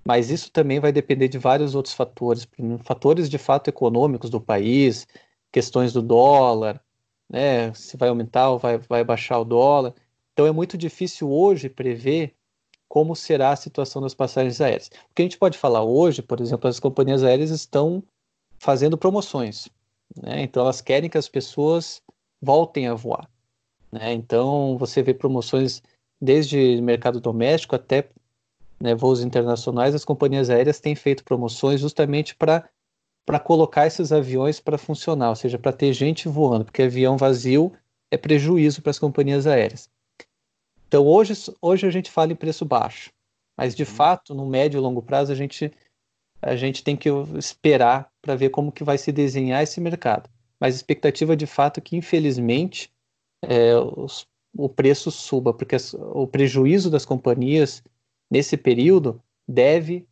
Mas 0.05 0.31
isso 0.31 0.50
também 0.50 0.81
vai 0.81 0.93
depender 0.93 1.29
de 1.29 1.39
vários 1.39 1.75
outros 1.75 1.95
fatores, 1.95 2.47
fatores 2.85 3.29
de 3.29 3.39
fato 3.39 3.69
econômicos 3.69 4.31
do 4.31 4.41
país, 4.41 5.07
questões 5.53 5.93
do 5.93 6.03
dólar, 6.03 6.81
né, 7.29 7.73
se 7.75 7.97
vai 7.97 8.09
aumentar 8.09 8.50
ou 8.50 8.59
vai, 8.59 8.79
vai 8.79 9.05
baixar 9.05 9.39
o 9.39 9.45
dólar. 9.45 9.95
Então 10.33 10.47
é 10.47 10.53
muito 10.53 10.77
difícil 10.79 11.31
hoje 11.31 11.69
prever 11.69 12.35
como 12.89 13.15
será 13.15 13.50
a 13.50 13.57
situação 13.57 14.03
das 14.03 14.15
passagens 14.15 14.61
aéreas. 14.61 14.89
O 14.89 15.15
que 15.15 15.23
a 15.23 15.25
gente 15.25 15.39
pode 15.39 15.57
falar 15.57 15.85
hoje, 15.85 16.23
por 16.23 16.41
exemplo, 16.41 16.69
as 16.69 16.81
companhias 16.81 17.23
aéreas 17.23 17.50
estão 17.50 18.03
fazendo 18.59 18.99
promoções. 18.99 19.69
Né? 20.21 20.43
Então 20.43 20.65
elas 20.65 20.81
querem 20.81 21.09
que 21.09 21.19
as 21.19 21.29
pessoas 21.29 22.03
voltem 22.43 22.89
a 22.89 22.95
voar. 22.95 23.31
Né? 23.93 24.12
Então 24.12 24.77
você 24.77 25.03
vê 25.03 25.15
promoções 25.15 25.83
desde 26.21 26.81
mercado 26.83 27.21
doméstico 27.21 27.75
até 27.75 28.09
né, 28.81 28.95
voos 28.95 29.23
internacionais, 29.23 29.95
as 29.95 30.05
companhias 30.05 30.50
aéreas 30.50 30.81
têm 30.81 30.95
feito 30.95 31.25
promoções 31.25 31.81
justamente 31.81 32.35
para 32.35 32.69
para 33.27 33.39
colocar 33.39 33.87
esses 33.87 34.11
aviões 34.11 34.59
para 34.59 34.79
funcionar, 34.79 35.29
ou 35.29 35.37
seja, 35.37 35.57
para 35.57 35.73
ter 35.73 35.93
gente 35.93 36.27
voando, 36.27 36.65
porque 36.65 36.83
avião 36.83 37.17
vazio 37.17 37.73
é 38.11 38.17
prejuízo 38.17 38.83
para 38.83 38.91
as 38.91 38.99
companhias 38.99 39.47
aéreas. 39.47 39.89
Então 40.89 41.07
hoje, 41.07 41.35
hoje 41.62 41.87
a 41.87 41.91
gente 41.91 42.11
fala 42.11 42.33
em 42.33 42.37
preço 42.37 42.65
baixo, 42.65 43.12
mas 43.57 43.77
de 43.77 43.85
fato 43.85 44.35
no 44.35 44.47
médio 44.47 44.79
e 44.79 44.81
longo 44.81 45.00
prazo 45.00 45.31
a 45.31 45.35
gente 45.35 45.71
a 46.43 46.57
gente 46.57 46.83
tem 46.83 46.97
que 46.97 47.09
esperar 47.37 48.11
para 48.23 48.35
ver 48.35 48.49
como 48.49 48.73
que 48.73 48.83
vai 48.83 48.97
se 48.97 49.12
desenhar 49.12 49.62
esse 49.62 49.81
mercado. 49.81 50.29
Mas 50.59 50.75
expectativa 50.75 51.37
de 51.37 51.47
fato 51.47 51.79
é 51.79 51.81
que 51.83 51.97
infelizmente 51.97 52.91
é, 53.43 53.77
os, 53.77 54.27
o 54.54 54.69
preço 54.69 55.11
suba, 55.11 55.52
porque 55.52 55.76
o 55.95 56.26
prejuízo 56.26 56.90
das 56.90 57.04
companhias 57.04 57.83
nesse 58.30 58.57
período 58.57 59.23
deve 59.47 60.07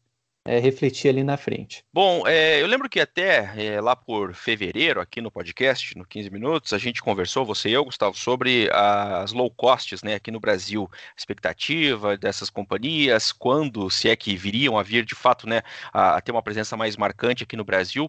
é, 0.49 0.59
refletir 0.59 1.11
ali 1.11 1.23
na 1.23 1.37
frente. 1.37 1.85
Bom, 1.92 2.26
é, 2.26 2.62
eu 2.62 2.66
lembro 2.66 2.88
que 2.88 2.99
até 2.99 3.52
é, 3.54 3.80
lá 3.83 3.95
por 3.95 4.33
fevereiro, 4.33 4.99
aqui 4.99 5.21
no 5.21 5.30
podcast, 5.30 5.97
no 5.97 6.07
15 6.07 6.30
Minutos, 6.30 6.73
a 6.73 6.78
gente 6.78 7.02
conversou, 7.02 7.45
você 7.45 7.68
e 7.68 7.73
eu, 7.75 7.85
Gustavo, 7.85 8.16
sobre 8.16 8.66
as 8.73 9.33
low 9.33 9.50
costs 9.50 10.02
né, 10.02 10.14
aqui 10.14 10.30
no 10.30 10.40
Brasil, 10.40 10.88
a 10.90 11.18
expectativa 11.18 12.16
dessas 12.16 12.49
companhias, 12.49 13.30
quando, 13.30 13.90
se 13.90 14.09
é 14.09 14.16
que 14.16 14.37
viriam 14.37 14.78
a 14.78 14.83
vir 14.83 15.04
de 15.04 15.14
fato 15.14 15.47
né, 15.47 15.61
a, 15.92 16.16
a 16.16 16.21
ter 16.23 16.33
uma 16.33 16.42
presença 16.42 16.78
mais 16.78 16.97
marcante 16.97 17.42
aqui 17.42 17.54
no 17.54 17.64
Brasil. 17.64 18.09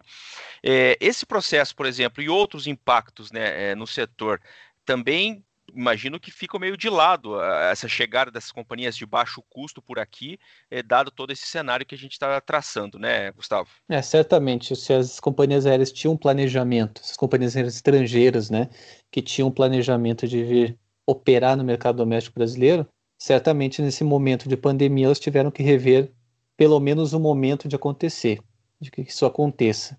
É, 0.62 0.96
esse 0.98 1.26
processo, 1.26 1.76
por 1.76 1.84
exemplo, 1.84 2.22
e 2.22 2.28
outros 2.30 2.66
impactos 2.66 3.30
né, 3.30 3.72
é, 3.72 3.74
no 3.74 3.86
setor 3.86 4.40
também 4.86 5.44
imagino 5.74 6.18
que 6.18 6.30
fica 6.30 6.58
meio 6.58 6.76
de 6.76 6.88
lado 6.88 7.40
essa 7.42 7.88
chegada 7.88 8.30
dessas 8.30 8.52
companhias 8.52 8.96
de 8.96 9.06
baixo 9.06 9.42
custo 9.48 9.80
por 9.80 9.98
aqui, 9.98 10.38
é, 10.70 10.82
dado 10.82 11.10
todo 11.10 11.32
esse 11.32 11.46
cenário 11.46 11.86
que 11.86 11.94
a 11.94 11.98
gente 11.98 12.12
está 12.12 12.40
traçando, 12.40 12.98
né, 12.98 13.30
Gustavo? 13.32 13.68
É, 13.88 14.00
certamente, 14.02 14.74
se 14.76 14.92
as 14.92 15.20
companhias 15.20 15.66
aéreas 15.66 15.92
tinham 15.92 16.14
um 16.14 16.16
planejamento, 16.16 17.00
essas 17.02 17.16
companhias 17.16 17.56
aéreas 17.56 17.76
estrangeiras, 17.76 18.50
né, 18.50 18.68
que 19.10 19.22
tinham 19.22 19.48
um 19.48 19.52
planejamento 19.52 20.26
de 20.26 20.42
vir 20.42 20.78
operar 21.06 21.56
no 21.56 21.64
mercado 21.64 21.96
doméstico 21.96 22.38
brasileiro, 22.38 22.86
certamente 23.18 23.82
nesse 23.82 24.04
momento 24.04 24.48
de 24.48 24.56
pandemia 24.56 25.06
elas 25.06 25.20
tiveram 25.20 25.50
que 25.50 25.62
rever 25.62 26.12
pelo 26.56 26.78
menos 26.78 27.12
o 27.12 27.20
momento 27.20 27.68
de 27.68 27.76
acontecer, 27.76 28.40
de 28.80 28.90
que 28.90 29.02
isso 29.02 29.24
aconteça. 29.24 29.98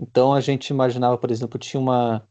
Então 0.00 0.32
a 0.32 0.40
gente 0.40 0.68
imaginava, 0.68 1.18
por 1.18 1.30
exemplo, 1.30 1.58
tinha 1.58 1.80
uma 1.80 2.27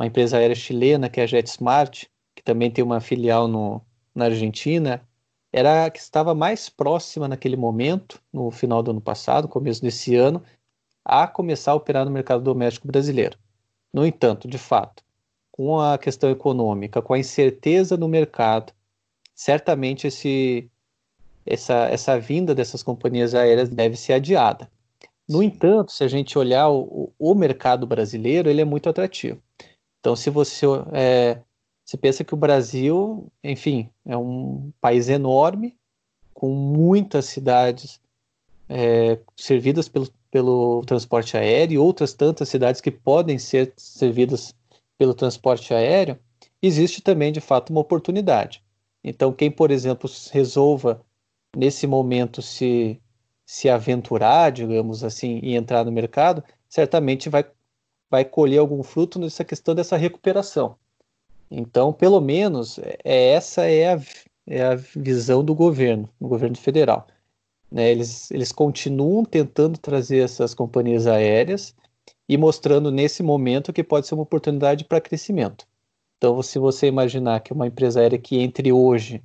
uma 0.00 0.06
empresa 0.06 0.38
aérea 0.38 0.56
chilena, 0.56 1.10
que 1.10 1.20
é 1.20 1.24
a 1.24 1.26
JetSmart, 1.26 2.06
que 2.34 2.42
também 2.42 2.70
tem 2.70 2.82
uma 2.82 3.02
filial 3.02 3.46
no, 3.46 3.82
na 4.14 4.24
Argentina, 4.24 5.06
era 5.52 5.84
a 5.84 5.90
que 5.90 5.98
estava 5.98 6.34
mais 6.34 6.70
próxima 6.70 7.28
naquele 7.28 7.54
momento, 7.54 8.18
no 8.32 8.50
final 8.50 8.82
do 8.82 8.92
ano 8.92 9.00
passado, 9.02 9.46
começo 9.46 9.82
desse 9.82 10.16
ano, 10.16 10.42
a 11.04 11.26
começar 11.26 11.72
a 11.72 11.74
operar 11.74 12.06
no 12.06 12.10
mercado 12.10 12.42
doméstico 12.42 12.86
brasileiro. 12.86 13.36
No 13.92 14.06
entanto, 14.06 14.48
de 14.48 14.56
fato, 14.56 15.04
com 15.52 15.78
a 15.78 15.98
questão 15.98 16.30
econômica, 16.30 17.02
com 17.02 17.12
a 17.12 17.18
incerteza 17.18 17.94
no 17.94 18.08
mercado, 18.08 18.72
certamente 19.34 20.06
esse, 20.06 20.70
essa, 21.44 21.90
essa 21.90 22.18
vinda 22.18 22.54
dessas 22.54 22.82
companhias 22.82 23.34
aéreas 23.34 23.68
deve 23.68 23.96
ser 23.96 24.14
adiada. 24.14 24.70
No 25.28 25.42
entanto, 25.42 25.92
se 25.92 26.02
a 26.02 26.08
gente 26.08 26.38
olhar 26.38 26.70
o, 26.70 27.12
o 27.18 27.34
mercado 27.34 27.86
brasileiro, 27.86 28.48
ele 28.48 28.62
é 28.62 28.64
muito 28.64 28.88
atrativo. 28.88 29.42
Então, 30.00 30.16
se 30.16 30.30
você 30.30 30.66
é, 30.92 31.40
pensa 32.00 32.24
que 32.24 32.34
o 32.34 32.36
Brasil, 32.36 33.30
enfim, 33.44 33.90
é 34.04 34.16
um 34.16 34.72
país 34.80 35.08
enorme, 35.08 35.76
com 36.32 36.48
muitas 36.50 37.26
cidades 37.26 38.00
é, 38.68 39.18
servidas 39.36 39.88
pelo, 39.88 40.08
pelo 40.30 40.82
transporte 40.86 41.36
aéreo 41.36 41.74
e 41.74 41.78
outras 41.78 42.14
tantas 42.14 42.48
cidades 42.48 42.80
que 42.80 42.90
podem 42.90 43.38
ser 43.38 43.72
servidas 43.76 44.54
pelo 44.96 45.14
transporte 45.14 45.74
aéreo, 45.74 46.18
existe 46.62 47.02
também, 47.02 47.32
de 47.32 47.40
fato, 47.40 47.70
uma 47.70 47.80
oportunidade. 47.80 48.62
Então, 49.02 49.32
quem, 49.32 49.50
por 49.50 49.70
exemplo, 49.70 50.08
resolva 50.30 51.02
nesse 51.56 51.86
momento 51.86 52.40
se, 52.40 53.00
se 53.44 53.68
aventurar, 53.68 54.50
digamos 54.50 55.02
assim, 55.02 55.40
e 55.42 55.56
entrar 55.56 55.84
no 55.84 55.92
mercado, 55.92 56.44
certamente 56.68 57.28
vai 57.28 57.44
vai 58.10 58.24
colher 58.24 58.58
algum 58.58 58.82
fruto 58.82 59.18
nessa 59.18 59.44
questão 59.44 59.74
dessa 59.74 59.96
recuperação. 59.96 60.76
Então, 61.50 61.92
pelo 61.92 62.20
menos, 62.20 62.78
é, 62.78 63.32
essa 63.32 63.62
é 63.62 63.94
a, 63.94 64.00
é 64.46 64.62
a 64.62 64.74
visão 64.74 65.44
do 65.44 65.54
governo, 65.54 66.08
do 66.20 66.28
governo 66.28 66.56
federal. 66.56 67.06
Né? 67.70 67.90
Eles, 67.90 68.30
eles 68.30 68.52
continuam 68.52 69.24
tentando 69.24 69.78
trazer 69.78 70.24
essas 70.24 70.54
companhias 70.54 71.06
aéreas 71.06 71.74
e 72.28 72.36
mostrando 72.36 72.90
nesse 72.90 73.22
momento 73.22 73.72
que 73.72 73.82
pode 73.82 74.06
ser 74.06 74.14
uma 74.14 74.22
oportunidade 74.22 74.84
para 74.84 75.00
crescimento. 75.00 75.66
Então, 76.16 76.42
se 76.42 76.58
você 76.58 76.86
imaginar 76.86 77.40
que 77.40 77.52
uma 77.52 77.66
empresa 77.66 78.00
aérea 78.00 78.18
que 78.18 78.38
entre 78.38 78.72
hoje, 78.72 79.22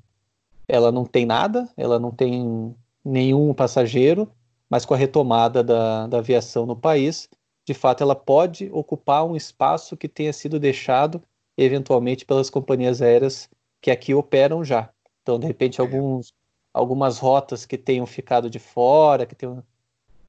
ela 0.68 0.92
não 0.92 1.06
tem 1.06 1.26
nada, 1.26 1.70
ela 1.76 2.00
não 2.00 2.10
tem 2.10 2.76
nenhum 3.04 3.54
passageiro, 3.54 4.32
mas 4.70 4.86
com 4.86 4.94
a 4.94 4.98
retomada 4.98 5.64
da, 5.64 6.08
da 6.08 6.18
aviação 6.18 6.66
no 6.66 6.76
país, 6.76 7.30
de 7.66 7.74
fato, 7.74 8.04
ela 8.04 8.16
pode 8.16 8.70
ocupar 8.72 9.26
um 9.26 9.36
espaço 9.36 9.98
que 9.98 10.08
tenha 10.08 10.32
sido 10.32 10.60
deixado 10.60 11.22
eventualmente 11.58 12.24
pelas 12.24 12.50
companhias 12.50 13.02
aéreas 13.02 13.50
que 13.82 13.90
aqui 13.90 14.14
operam 14.14 14.64
já. 14.64 14.90
Então, 15.24 15.40
de 15.40 15.48
repente, 15.48 15.82
alguns, 15.82 16.32
algumas 16.72 17.18
rotas 17.18 17.66
que 17.66 17.78
tenham 17.78 18.06
ficado 18.06 18.50
de 18.50 18.60
fora, 18.60 19.26
que 19.26 19.34
tenham, 19.34 19.64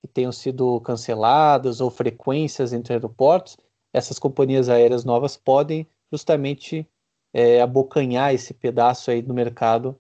que 0.01 0.09
tenham 0.09 0.33
sido 0.33 0.81
canceladas, 0.81 1.81
ou 1.81 1.91
frequências 1.91 2.73
entre 2.73 2.95
aeroportos, 2.95 3.59
essas 3.93 4.19
companhias 4.19 4.71
aéreas 4.71 5.05
novas 5.05 5.37
podem 5.37 5.87
justamente 6.11 6.89
é, 7.35 7.61
abocanhar 7.61 8.33
esse 8.33 8.55
pedaço 8.55 9.11
aí 9.11 9.21
do 9.21 9.35
mercado 9.35 9.99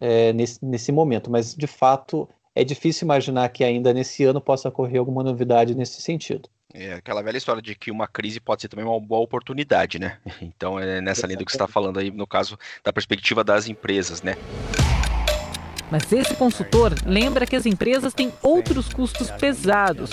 é, 0.00 0.32
nesse, 0.32 0.64
nesse 0.64 0.92
momento. 0.92 1.30
Mas, 1.30 1.54
de 1.54 1.66
fato, 1.66 2.28
é 2.54 2.62
difícil 2.62 3.06
imaginar 3.06 3.48
que 3.48 3.64
ainda 3.64 3.92
nesse 3.92 4.22
ano 4.22 4.40
possa 4.40 4.68
ocorrer 4.68 5.00
alguma 5.00 5.24
novidade 5.24 5.74
nesse 5.74 6.00
sentido. 6.00 6.48
É 6.72 6.94
aquela 6.94 7.22
velha 7.22 7.36
história 7.36 7.60
de 7.60 7.74
que 7.74 7.90
uma 7.90 8.06
crise 8.06 8.38
pode 8.38 8.62
ser 8.62 8.68
também 8.68 8.84
uma 8.84 9.00
boa 9.00 9.20
oportunidade, 9.20 9.98
né? 9.98 10.18
Então 10.40 10.78
é 10.78 11.00
nessa 11.00 11.26
linha 11.26 11.38
do 11.38 11.44
que 11.44 11.50
você 11.50 11.56
está 11.56 11.66
falando 11.66 11.98
aí, 11.98 12.10
no 12.10 12.26
caso 12.26 12.58
da 12.84 12.92
perspectiva 12.92 13.42
das 13.42 13.68
empresas, 13.68 14.22
né? 14.22 14.36
Mas 15.90 16.12
esse 16.12 16.34
consultor 16.36 16.94
lembra 17.04 17.46
que 17.46 17.56
as 17.56 17.66
empresas 17.66 18.14
têm 18.14 18.32
outros 18.40 18.92
custos 18.92 19.30
pesados, 19.32 20.10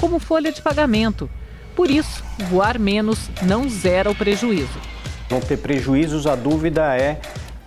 como 0.00 0.18
folha 0.18 0.50
de 0.50 0.62
pagamento. 0.62 1.30
Por 1.76 1.90
isso, 1.90 2.24
voar 2.48 2.78
menos 2.78 3.30
não 3.42 3.68
zera 3.68 4.10
o 4.10 4.14
prejuízo. 4.14 4.80
Vão 5.28 5.40
ter 5.40 5.58
prejuízos, 5.58 6.26
a 6.26 6.34
dúvida 6.34 6.96
é, 6.96 7.20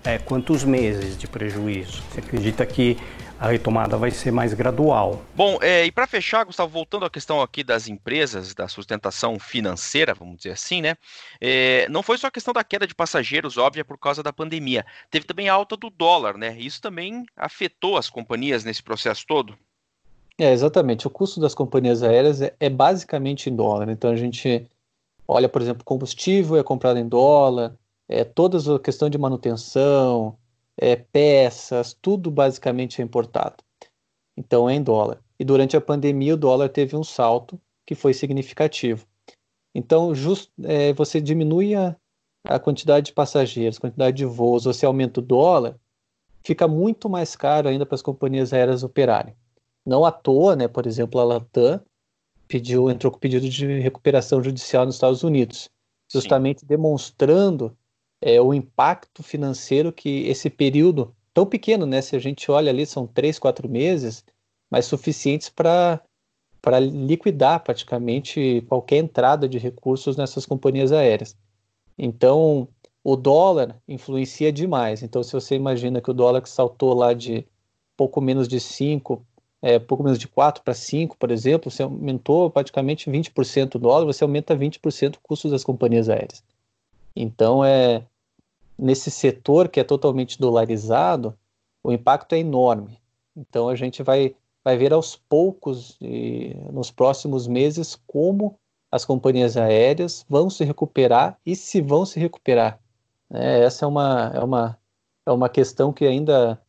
é 0.03 0.17
quantos 0.17 0.63
meses 0.63 1.15
de 1.15 1.27
prejuízo. 1.27 2.01
Você 2.10 2.19
acredita 2.19 2.65
que 2.65 2.98
a 3.41 3.48
retomada 3.48 3.98
vai 3.98 4.12
ser 4.12 4.31
mais 4.31 4.53
gradual. 4.53 5.19
Bom, 5.36 5.57
é, 5.63 5.83
e 5.83 5.91
para 5.91 6.05
fechar, 6.05 6.45
Gustavo, 6.45 6.71
voltando 6.71 7.05
à 7.05 7.10
questão 7.10 7.41
aqui 7.41 7.63
das 7.63 7.88
empresas, 7.88 8.53
da 8.53 8.67
sustentação 8.67 9.39
financeira, 9.39 10.13
vamos 10.13 10.38
dizer 10.38 10.51
assim, 10.51 10.79
né? 10.79 10.95
É, 11.41 11.89
não 11.89 12.03
foi 12.03 12.19
só 12.19 12.27
a 12.27 12.31
questão 12.31 12.53
da 12.53 12.63
queda 12.63 12.86
de 12.86 12.93
passageiros, 12.93 13.57
óbvia, 13.57 13.83
por 13.83 13.98
causa 13.98 14.21
da 14.21 14.31
pandemia. 14.31 14.86
Teve 15.10 15.25
também 15.25 15.50
a 15.50 15.55
alta 15.55 15.75
do 15.75 15.89
dólar, 15.89 16.38
né? 16.38 16.55
Isso 16.60 16.79
também 16.79 17.25
afetou 17.36 17.98
as 17.98 18.12
companhias 18.12 18.63
nesse 18.63 18.83
processo 18.83 19.25
todo? 19.27 19.57
É, 20.38 20.51
exatamente. 20.53 21.07
O 21.07 21.10
custo 21.10 21.39
das 21.39 21.55
companhias 21.55 22.03
aéreas 22.03 22.43
é, 22.43 22.53
é 22.60 22.69
basicamente 22.69 23.50
em 23.50 23.55
dólar. 23.55 23.89
Então 23.89 24.12
a 24.12 24.15
gente 24.15 24.67
olha, 25.27 25.50
por 25.50 25.63
exemplo, 25.63 25.83
combustível 25.83 26.57
é 26.57 26.63
comprado 26.63 27.00
em 27.00 27.07
dólar, 27.07 27.74
é, 28.07 28.24
toda 28.24 28.75
a 28.75 28.79
questão 28.79 29.10
de 29.10 29.17
manutenção, 29.17 30.38
é, 30.81 30.95
peças, 30.95 31.95
tudo 32.01 32.31
basicamente 32.31 33.00
é 33.00 33.05
importado. 33.05 33.63
Então 34.35 34.67
é 34.67 34.73
em 34.73 34.81
dólar. 34.81 35.21
E 35.39 35.45
durante 35.45 35.77
a 35.77 35.81
pandemia 35.81 36.33
o 36.33 36.38
dólar 36.38 36.69
teve 36.69 36.95
um 36.95 37.03
salto 37.03 37.61
que 37.85 37.93
foi 37.93 38.15
significativo. 38.15 39.05
Então 39.75 40.13
just, 40.15 40.50
é, 40.63 40.91
você 40.93 41.21
diminui 41.21 41.75
a, 41.75 41.95
a 42.43 42.57
quantidade 42.57 43.07
de 43.07 43.13
passageiros, 43.13 43.77
quantidade 43.77 44.17
de 44.17 44.25
voos, 44.25 44.63
você 44.63 44.85
aumenta 44.85 45.19
o 45.19 45.23
dólar, 45.23 45.79
fica 46.43 46.67
muito 46.67 47.07
mais 47.07 47.35
caro 47.35 47.69
ainda 47.69 47.85
para 47.85 47.95
as 47.95 48.01
companhias 48.01 48.51
aéreas 48.51 48.83
operarem. 48.83 49.35
Não 49.85 50.03
à 50.03 50.11
toa, 50.11 50.55
né, 50.55 50.67
por 50.67 50.88
exemplo, 50.88 51.19
a 51.21 51.23
Latam 51.23 51.79
pediu, 52.47 52.89
entrou 52.89 53.11
com 53.11 53.19
pedido 53.19 53.47
de 53.47 53.79
recuperação 53.79 54.43
judicial 54.43 54.85
nos 54.85 54.95
Estados 54.95 55.23
Unidos, 55.23 55.69
justamente 56.11 56.61
Sim. 56.61 56.67
demonstrando 56.67 57.77
é, 58.21 58.39
o 58.39 58.53
impacto 58.53 59.23
financeiro 59.23 59.91
que 59.91 60.27
esse 60.27 60.49
período 60.49 61.15
tão 61.33 61.45
pequeno, 61.45 61.85
né? 61.85 62.01
Se 62.01 62.15
a 62.15 62.19
gente 62.19 62.51
olha 62.51 62.69
ali, 62.71 62.85
são 62.85 63.07
três, 63.07 63.39
quatro 63.39 63.67
meses, 63.67 64.23
mas 64.69 64.85
suficientes 64.85 65.49
para 65.49 66.01
para 66.61 66.79
liquidar 66.79 67.63
praticamente 67.63 68.63
qualquer 68.69 68.97
entrada 68.97 69.49
de 69.49 69.57
recursos 69.57 70.15
nessas 70.15 70.45
companhias 70.45 70.91
aéreas. 70.91 71.35
Então, 71.97 72.67
o 73.03 73.15
dólar 73.15 73.81
influencia 73.87 74.51
demais. 74.51 75.01
Então, 75.01 75.23
se 75.23 75.33
você 75.33 75.55
imagina 75.55 75.99
que 75.99 76.11
o 76.11 76.13
dólar 76.13 76.39
que 76.39 76.49
saltou 76.49 76.93
lá 76.93 77.13
de 77.13 77.47
pouco 77.97 78.21
menos 78.21 78.47
de 78.47 78.59
5, 78.59 79.25
é, 79.59 79.79
pouco 79.79 80.03
menos 80.03 80.19
de 80.19 80.27
4 80.27 80.63
para 80.63 80.73
5, 80.75 81.17
por 81.17 81.31
exemplo, 81.31 81.71
você 81.71 81.81
aumentou 81.83 82.49
praticamente 82.51 83.09
20% 83.09 83.75
o 83.75 83.79
dólar, 83.79 84.05
você 84.05 84.23
aumenta 84.23 84.55
20% 84.55 85.15
o 85.15 85.19
custo 85.21 85.49
das 85.49 85.63
companhias 85.63 86.09
aéreas. 86.09 86.43
Então, 87.15 87.65
é, 87.65 88.03
nesse 88.81 89.11
setor 89.11 89.69
que 89.69 89.79
é 89.79 89.83
totalmente 89.83 90.39
dolarizado, 90.39 91.38
o 91.83 91.91
impacto 91.91 92.33
é 92.33 92.39
enorme. 92.39 93.00
Então 93.35 93.69
a 93.69 93.75
gente 93.75 94.01
vai, 94.01 94.35
vai 94.63 94.75
ver 94.75 94.91
aos 94.91 95.15
poucos, 95.15 95.97
e, 96.01 96.55
nos 96.73 96.89
próximos 96.89 97.47
meses, 97.47 97.95
como 98.07 98.59
as 98.91 99.05
companhias 99.05 99.55
aéreas 99.55 100.25
vão 100.27 100.50
se 100.50 100.63
recuperar 100.63 101.39
e 101.45 101.55
se 101.55 101.79
vão 101.79 102.05
se 102.05 102.19
recuperar. 102.19 102.79
É, 103.29 103.63
essa 103.63 103.85
é 103.85 103.88
uma, 103.88 104.31
é, 104.33 104.43
uma, 104.43 104.77
é 105.25 105.31
uma 105.31 105.47
questão 105.47 105.93
que 105.93 106.05
ainda 106.05 106.59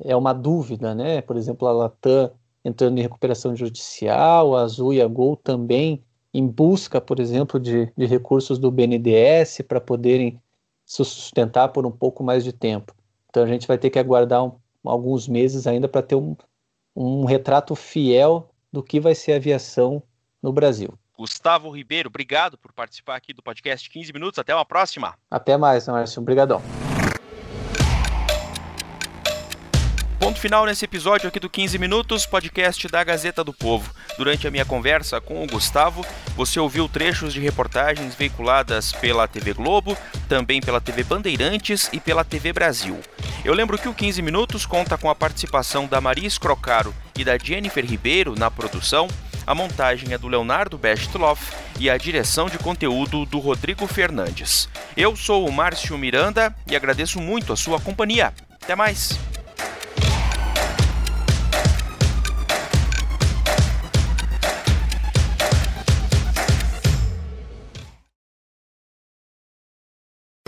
é 0.00 0.16
uma 0.16 0.32
dúvida, 0.32 0.94
né? 0.94 1.20
Por 1.20 1.36
exemplo, 1.36 1.68
a 1.68 1.72
Latam 1.72 2.32
entrando 2.64 2.98
em 2.98 3.02
recuperação 3.02 3.54
judicial, 3.54 4.56
a 4.56 4.62
Azul 4.62 4.92
e 4.92 5.00
a 5.00 5.06
Gol 5.06 5.36
também 5.36 6.02
em 6.34 6.46
busca, 6.46 7.00
por 7.00 7.20
exemplo, 7.20 7.58
de, 7.60 7.92
de 7.96 8.06
recursos 8.06 8.58
do 8.58 8.70
BNDES 8.70 9.62
para 9.66 9.80
poderem 9.80 10.40
se 10.88 11.04
sustentar 11.04 11.68
por 11.68 11.84
um 11.84 11.90
pouco 11.90 12.24
mais 12.24 12.42
de 12.42 12.50
tempo. 12.50 12.94
Então 13.28 13.42
a 13.42 13.46
gente 13.46 13.68
vai 13.68 13.76
ter 13.76 13.90
que 13.90 13.98
aguardar 13.98 14.42
um, 14.42 14.52
alguns 14.82 15.28
meses 15.28 15.66
ainda 15.66 15.86
para 15.86 16.00
ter 16.00 16.14
um, 16.14 16.34
um 16.96 17.26
retrato 17.26 17.76
fiel 17.76 18.50
do 18.72 18.82
que 18.82 18.98
vai 18.98 19.14
ser 19.14 19.34
a 19.34 19.36
aviação 19.36 20.02
no 20.42 20.50
Brasil. 20.50 20.98
Gustavo 21.16 21.70
Ribeiro, 21.70 22.08
obrigado 22.08 22.56
por 22.56 22.72
participar 22.72 23.16
aqui 23.16 23.34
do 23.34 23.42
podcast 23.42 23.90
15 23.90 24.12
Minutos. 24.12 24.38
Até 24.38 24.54
uma 24.54 24.64
próxima. 24.64 25.14
Até 25.30 25.56
mais, 25.58 25.86
Márcio. 25.86 26.22
Obrigadão. 26.22 26.62
Ponto 30.38 30.42
final 30.42 30.66
nesse 30.66 30.84
episódio 30.84 31.26
aqui 31.26 31.40
do 31.40 31.50
15 31.50 31.76
Minutos, 31.80 32.24
podcast 32.24 32.86
da 32.86 33.02
Gazeta 33.02 33.42
do 33.42 33.52
Povo. 33.52 33.92
Durante 34.16 34.46
a 34.46 34.50
minha 34.52 34.64
conversa 34.64 35.20
com 35.20 35.42
o 35.42 35.46
Gustavo, 35.48 36.06
você 36.36 36.60
ouviu 36.60 36.88
trechos 36.88 37.34
de 37.34 37.40
reportagens 37.40 38.14
veiculadas 38.14 38.92
pela 38.92 39.26
TV 39.26 39.52
Globo, 39.52 39.98
também 40.28 40.60
pela 40.60 40.80
TV 40.80 41.02
Bandeirantes 41.02 41.90
e 41.92 41.98
pela 41.98 42.22
TV 42.22 42.52
Brasil. 42.52 43.00
Eu 43.44 43.52
lembro 43.52 43.76
que 43.76 43.88
o 43.88 43.94
15 43.94 44.22
Minutos 44.22 44.64
conta 44.64 44.96
com 44.96 45.10
a 45.10 45.14
participação 45.14 45.88
da 45.88 46.00
Maria 46.00 46.30
Crocaro 46.40 46.94
e 47.18 47.24
da 47.24 47.36
Jennifer 47.36 47.84
Ribeiro 47.84 48.36
na 48.38 48.48
produção, 48.48 49.08
a 49.44 49.56
montagem 49.56 50.12
é 50.12 50.18
do 50.18 50.28
Leonardo 50.28 50.78
Bestloff 50.78 51.52
e 51.80 51.90
a 51.90 51.98
direção 51.98 52.48
de 52.48 52.58
conteúdo 52.58 53.26
do 53.26 53.40
Rodrigo 53.40 53.88
Fernandes. 53.88 54.68
Eu 54.96 55.16
sou 55.16 55.48
o 55.48 55.52
Márcio 55.52 55.98
Miranda 55.98 56.54
e 56.70 56.76
agradeço 56.76 57.18
muito 57.18 57.52
a 57.52 57.56
sua 57.56 57.80
companhia. 57.80 58.32
Até 58.62 58.76
mais! 58.76 59.18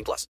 18 0.00 0.04
plus. 0.04 0.26